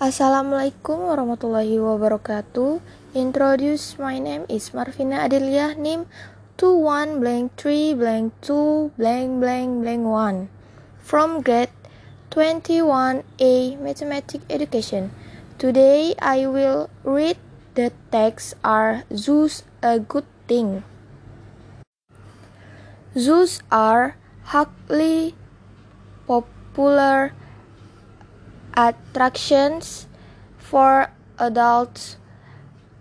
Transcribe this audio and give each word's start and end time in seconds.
Assalamualaikum 0.00 1.12
warahmatullahi 1.12 1.76
wabarakatuh. 1.76 2.80
Introduce 3.12 4.00
my 4.00 4.16
name 4.16 4.48
is 4.48 4.72
Marvina 4.72 5.28
Adelia 5.28 5.76
NIM 5.76 6.08
21 6.56 7.20
blank 7.20 7.52
3 7.60 8.00
blank 8.00 8.32
2 8.40 8.96
blank 8.96 9.28
blank 9.44 9.84
blank 9.84 10.02
1 10.08 10.48
from 11.04 11.44
grade 11.44 11.68
21A 12.32 13.76
Mathematics 13.84 14.48
Education. 14.48 15.12
Today 15.60 16.16
I 16.16 16.48
will 16.48 16.88
read 17.04 17.36
the 17.76 17.92
text 18.08 18.56
Are 18.64 19.04
zoos 19.12 19.68
a 19.84 20.00
good 20.00 20.24
thing? 20.48 20.88
Zoos 23.12 23.60
are 23.68 24.16
highly 24.56 25.36
popular 26.24 27.36
attractions 28.76 30.06
for 30.58 31.10
adults 31.38 32.16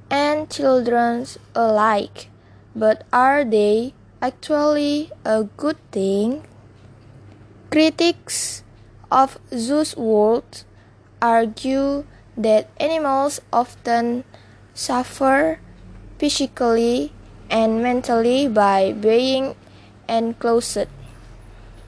and 0.09 0.49
children 0.49 1.25
alike. 1.55 2.27
But 2.75 3.03
are 3.11 3.43
they 3.43 3.93
actually 4.21 5.11
a 5.25 5.43
good 5.57 5.77
thing? 5.91 6.43
Critics 7.71 8.63
of 9.11 9.37
Zoo's 9.55 9.95
world 9.95 10.63
argue 11.21 12.05
that 12.37 12.69
animals 12.79 13.39
often 13.51 14.23
suffer 14.73 15.59
physically 16.17 17.11
and 17.49 17.83
mentally 17.83 18.47
by 18.47 18.93
being 18.93 19.55
enclosed. 20.07 20.87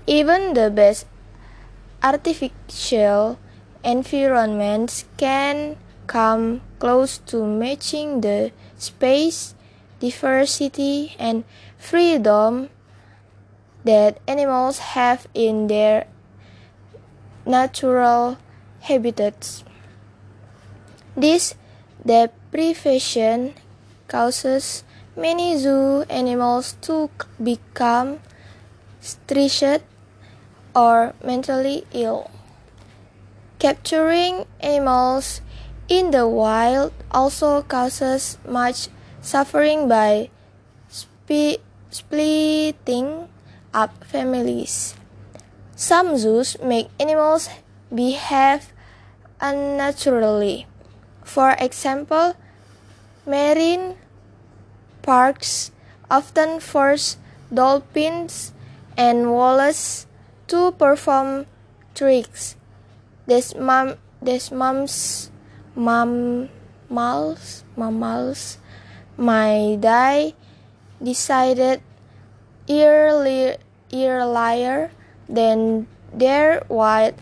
Even 0.06 0.54
the 0.54 0.70
best 0.70 1.08
artificial 2.04 3.40
environments 3.84 5.06
can 5.18 5.78
come 6.08 6.62
close 6.80 7.18
to 7.18 7.46
matching 7.46 8.22
the 8.22 8.52
space, 8.78 9.56
diversity, 10.00 11.16
and 11.20 11.44
freedom 11.78 12.70
that 13.84 14.20
animals 14.28 14.96
have 14.96 15.28
in 15.34 15.68
their 15.68 16.08
natural 17.46 18.38
habitats. 18.82 19.64
This 21.16 21.56
deprivation 22.06 23.54
causes 24.08 24.84
many 25.16 25.58
zoo 25.58 26.04
animals 26.10 26.76
to 26.82 27.10
become 27.42 28.20
stressed 29.00 29.84
or 30.76 31.14
mentally 31.24 31.86
ill. 31.94 32.32
Capturing 33.64 34.44
animals 34.60 35.40
in 35.88 36.12
the 36.12 36.28
wild 36.28 36.92
also 37.16 37.62
causes 37.64 38.36
much 38.44 38.92
suffering 39.24 39.88
by 39.88 40.28
sp 40.92 41.64
splitting 41.88 43.32
up 43.72 44.04
families. 44.04 45.00
Some 45.80 46.20
zoos 46.20 46.60
make 46.60 46.92
animals 47.00 47.48
behave 47.88 48.76
unnaturally. 49.40 50.68
For 51.24 51.56
example, 51.56 52.36
marine 53.24 53.96
parks 55.08 55.72
often 56.12 56.60
force 56.60 57.16
dolphins 57.48 58.52
and 59.00 59.32
whales 59.32 60.06
to 60.52 60.76
perform 60.76 61.48
tricks 61.96 62.60
this 63.26 63.56
mom, 63.56 63.96
this 64.22 64.52
mom's 64.52 65.32
mom, 65.76 66.50
mammals, 66.90 67.64
mammals, 67.76 68.58
my 69.18 69.78
die 69.80 70.34
decided 71.02 71.82
earlier, 72.70 73.58
earlier 73.94 74.92
than 75.28 75.88
their 76.14 76.62
white 76.68 77.16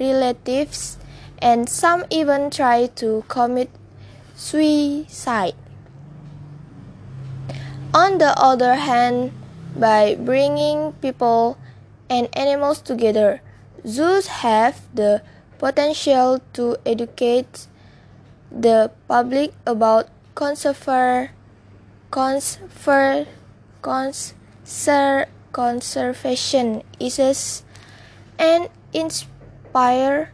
relatives, 0.00 0.98
and 1.40 1.68
some 1.68 2.04
even 2.10 2.50
try 2.50 2.86
to 2.86 3.24
commit 3.28 3.70
suicide. 4.34 5.54
On 7.94 8.18
the 8.18 8.36
other 8.38 8.74
hand, 8.74 9.32
by 9.76 10.14
bringing 10.14 10.92
people 11.00 11.58
and 12.10 12.28
animals 12.32 12.80
together, 12.80 13.40
zoos 13.86 14.44
have 14.44 14.80
the 14.94 15.22
potential 15.58 16.40
to 16.54 16.76
educate 16.86 17.66
the 18.50 18.90
public 19.06 19.52
about 19.66 20.08
conserver, 20.34 21.30
conserver, 22.10 23.26
conser, 23.82 25.26
conservation 25.52 26.82
issues 27.00 27.64
and 28.38 28.68
inspire 28.92 30.32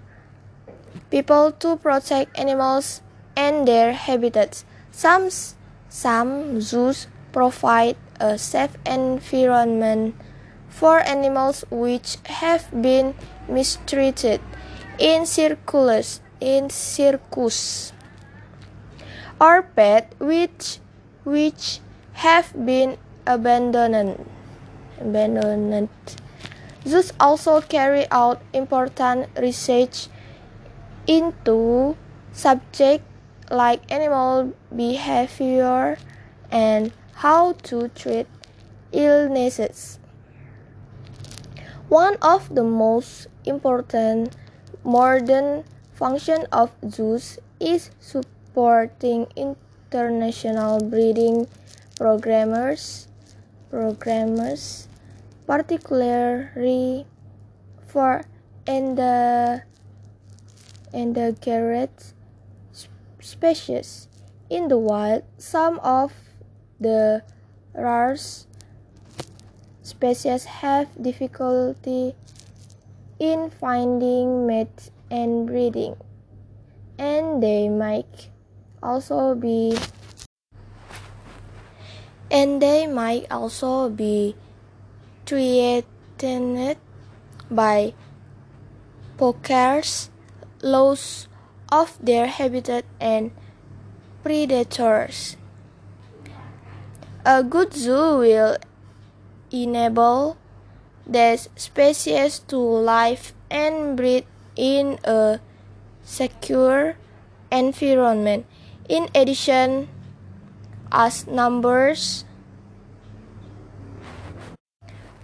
people 1.11 1.53
to 1.53 1.77
protect 1.77 2.39
animals 2.39 3.01
and 3.37 3.67
their 3.67 3.93
habitats. 3.93 4.65
Some, 4.91 5.31
some 5.89 6.61
zoos 6.61 7.07
provide 7.33 7.97
a 8.21 8.39
safe 8.39 8.77
environment 8.87 10.15
for 10.69 11.01
animals 11.01 11.65
which 11.71 12.19
have 12.27 12.71
been 12.83 13.15
mistreated 13.49 14.41
in 14.99 15.27
circus, 15.27 16.21
in 16.41 16.71
circus, 16.71 17.93
or 19.41 19.63
pet 19.63 20.15
which 20.19 20.79
which 21.25 21.81
have 22.15 22.53
been 22.55 22.97
abandoned. 23.27 24.25
Abandoned. 25.01 25.89
Zoos 26.87 27.13
also 27.19 27.61
carry 27.61 28.07
out 28.11 28.43
important 28.53 29.29
research 29.39 30.09
into 31.07 31.97
subjects 32.33 33.09
like 33.51 33.81
animal 33.91 34.53
behavior 34.75 35.97
and 36.51 36.93
how 37.15 37.53
to 37.65 37.89
treat 37.89 38.27
illnesses. 38.93 39.99
One 41.89 42.17
of 42.23 42.55
the 42.55 42.63
most 42.65 43.29
important 43.45 44.37
modern 44.83 45.65
function 45.93 46.47
of 46.51 46.73
zoos 46.91 47.39
is 47.61 47.91
supporting 48.01 49.27
international 49.37 50.81
breeding 50.81 51.47
programmers, 51.97 53.07
programmers, 53.71 54.89
particularly 55.47 57.07
for 57.87 58.25
endangered 58.67 59.65
species. 63.21 64.09
In 64.51 64.69
the 64.69 64.79
wild, 64.79 65.23
some 65.39 65.79
of 65.81 66.13
the 66.81 67.23
rarest 67.75 68.47
species 69.83 70.45
have 70.45 70.89
difficulty 71.01 72.15
in 73.19 73.51
finding 73.51 74.47
mates 74.47 74.91
and 75.11 75.47
breeding, 75.47 75.97
and 76.99 77.43
they 77.43 77.69
might 77.69 78.31
also 78.83 79.35
be 79.35 79.77
and 82.31 82.61
they 82.61 82.87
might 82.87 83.31
also 83.31 83.89
be 83.89 84.35
threatened 85.25 86.77
by 87.51 87.95
poachers, 89.17 90.11
loss 90.63 91.29
of 91.71 91.97
their 92.03 92.27
habitat, 92.27 92.85
and 93.01 93.31
predators. 94.23 95.37
A 97.25 97.43
good 97.43 97.73
zoo 97.73 98.19
will 98.19 98.59
enable 99.51 100.37
these 101.07 101.49
species 101.57 102.41
to 102.49 102.57
live 102.59 103.33
and 103.51 103.97
breed 103.97 104.25
in 104.57 104.99
a 105.05 105.41
secure 106.03 106.97
environment. 107.51 108.47
In 108.89 109.09
addition, 109.15 109.89
as 110.93 111.27
numbers 111.27 112.25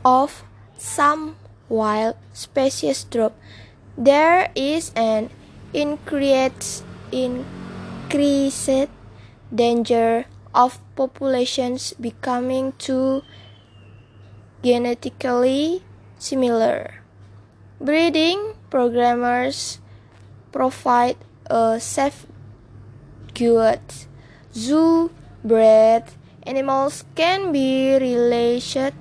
of 0.05 0.45
some 0.77 1.37
wild 1.69 2.17
species 2.33 3.05
drop, 3.05 3.37
there 3.97 4.51
is 4.55 4.93
an 4.97 5.31
increased, 5.73 6.85
increased 7.13 8.89
danger 9.55 10.25
of 10.55 10.81
populations 10.97 11.93
becoming 11.95 12.73
too 12.79 13.23
genetically 14.63 15.83
similar. 16.19 17.03
Breeding 17.81 18.53
programmers 18.69 19.81
provide 20.53 21.17
a 21.47 21.81
safeguard 21.81 23.81
zoo 24.53 25.11
bred 25.45 26.05
animals 26.45 27.05
can 27.15 27.53
be 27.53 27.97
released 27.97 28.93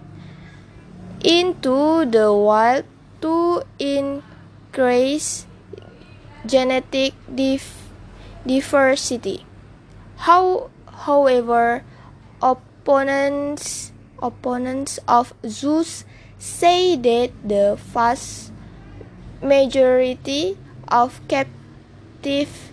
into 1.24 2.06
the 2.06 2.32
wild 2.32 2.86
to 3.22 3.64
increase 3.80 5.46
genetic 6.46 7.14
diversity. 8.46 9.46
How, 10.18 10.70
however, 10.88 11.84
opponents 12.42 13.92
opponents 14.22 15.00
of 15.08 15.34
zoos 15.46 16.06
say 16.38 16.96
that 16.96 17.32
the 17.44 17.76
vast 17.76 18.52
majority 19.42 20.58
of 20.88 21.20
captive 21.28 22.72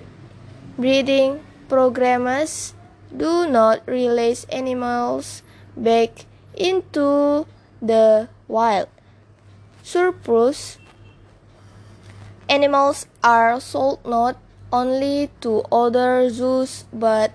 breeding 0.78 1.40
programs 1.68 2.74
do 3.14 3.48
not 3.48 3.82
release 3.86 4.44
animals 4.50 5.42
back 5.76 6.26
into 6.54 7.46
the 7.80 8.28
wild. 8.48 8.88
Surplus 9.82 10.78
animals 12.48 13.06
are 13.22 13.60
sold 13.60 14.04
not 14.04 14.36
only 14.72 15.30
to 15.40 15.62
other 15.70 16.28
zoos 16.30 16.84
but 16.92 17.32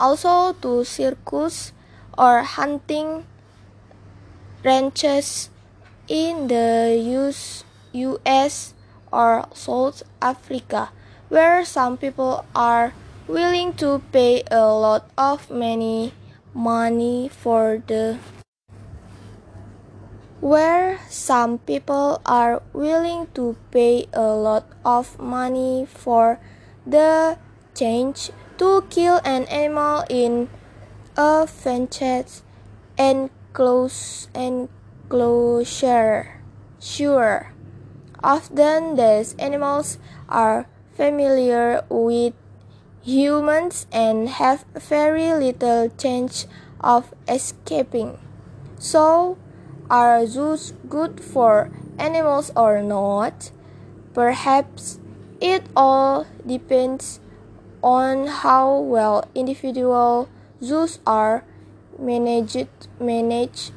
also 0.00 0.52
to 0.54 0.84
circus 0.84 1.72
or 2.18 2.42
hunting 2.42 3.26
ranches 4.64 5.50
in 6.08 6.48
the 6.48 6.98
US 7.92 8.74
or 9.12 9.46
South 9.52 10.02
Africa, 10.20 10.90
where 11.28 11.64
some 11.64 11.96
people 11.96 12.44
are 12.54 12.92
willing 13.28 13.72
to 13.74 14.02
pay 14.12 14.42
a 14.50 14.66
lot 14.66 15.08
of 15.16 15.50
money 15.50 16.12
money 16.54 17.28
for 17.28 17.82
the 17.86 18.18
where 20.40 21.00
some 21.08 21.58
people 21.58 22.20
are 22.26 22.62
willing 22.72 23.26
to 23.32 23.56
pay 23.72 24.06
a 24.12 24.28
lot 24.28 24.68
of 24.84 25.18
money 25.18 25.86
for 25.88 26.38
the 26.86 27.36
change 27.74 28.30
to 28.58 28.84
kill 28.90 29.20
an 29.24 29.44
animal 29.46 30.04
in 30.10 30.48
a 31.16 31.46
fenced 31.46 32.44
enclosure 33.54 34.28
enclosure 34.34 36.40
sure 36.80 37.52
often 38.20 38.96
these 38.96 39.36
animals 39.38 39.96
are 40.28 40.66
familiar 40.96 41.84
with 41.88 42.34
humans 43.04 43.86
and 43.92 44.28
have 44.28 44.64
very 44.74 45.32
little 45.34 45.88
chance 45.90 46.48
of 46.80 47.14
escaping. 47.28 48.18
So, 48.78 49.38
are 49.88 50.26
zoos 50.26 50.72
good 50.88 51.20
for 51.20 51.70
animals 51.96 52.50
or 52.56 52.82
not? 52.82 53.52
Perhaps 54.14 54.98
it 55.40 55.62
all 55.76 56.26
depends 56.44 57.20
on 57.84 58.26
how 58.26 58.80
well 58.80 59.28
individual 59.34 60.28
zoos 60.60 60.98
are 61.06 61.44
managed, 61.98 62.68
manage 63.00 63.70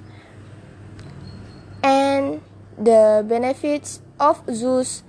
and 1.84 2.42
the 2.78 3.24
benefits 3.28 4.02
of 4.19 4.44
zoos 4.52 5.04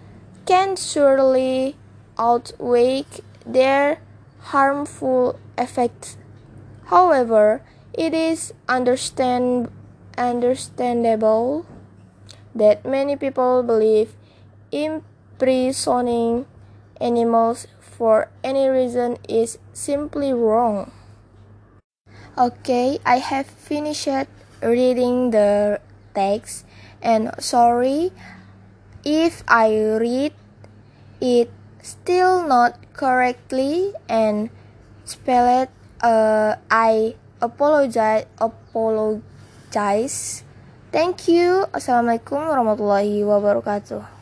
can 0.46 0.76
surely 0.76 1.76
outweigh 2.19 3.05
their 3.44 4.00
harmful 4.55 5.38
effects. 5.56 6.16
However, 6.87 7.62
it 7.93 8.14
is 8.14 8.55
understand, 8.69 9.70
understandable 10.16 11.66
that 12.55 12.84
many 12.84 13.16
people 13.16 13.62
believe 13.62 14.14
imprisoning 14.72 16.46
animals 17.00 17.66
for 17.81 18.28
any 18.43 18.69
reason 18.69 19.19
is 19.28 19.58
simply 19.72 20.32
wrong. 20.32 20.93
Okay, 22.38 23.02
I 23.02 23.19
have 23.19 23.50
finished 23.50 24.31
reading 24.62 25.35
the 25.35 25.82
text 26.14 26.62
and 27.02 27.35
sorry 27.43 28.14
if 29.02 29.43
I 29.50 29.75
read 29.99 30.38
it 31.19 31.50
still 31.82 32.46
not 32.46 32.79
correctly 32.94 33.90
and 34.06 34.55
spell 35.02 35.67
it 35.67 35.70
uh, 35.99 36.62
I 36.70 37.19
apologize 37.43 38.31
apologize. 38.38 40.46
Thank 40.94 41.26
you. 41.26 41.67
Assalamualaikum 41.75 42.38
warahmatullahi 42.38 43.26
wabarakatuh 43.26 44.18